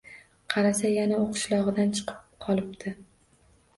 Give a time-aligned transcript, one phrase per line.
[0.53, 2.95] Qarasa, yana u qishlog’idan chiqib qolibdi.